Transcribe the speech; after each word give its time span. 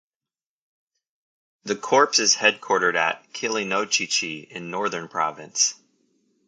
The 1.65 1.75
Corps 1.75 2.09
is 2.19 2.33
headquartered 2.37 2.95
at 2.95 3.33
Kilinochchi 3.33 4.47
in 4.49 4.71
Northern 4.71 5.07
Province. 5.07 5.75